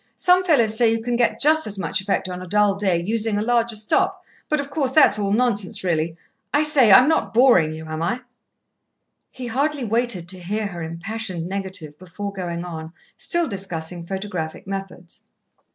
[0.17, 3.37] Some fellows say you can get just as much effect on a dull day, using
[3.37, 6.17] a larger stop, but, of course, that's all nonsense really.
[6.51, 8.21] I say, I'm not boring you, am I?"
[9.29, 15.21] He hardly waited to hear her impassioned negative before going on, still discussing photographic methods.